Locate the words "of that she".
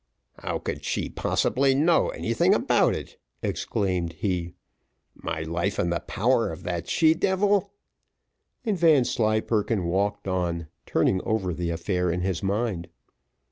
6.51-7.13